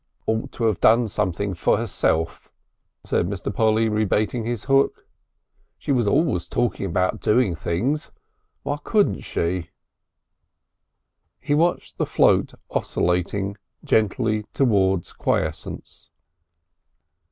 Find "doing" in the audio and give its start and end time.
7.19-7.53